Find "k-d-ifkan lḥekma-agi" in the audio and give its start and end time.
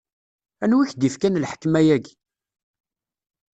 0.89-2.15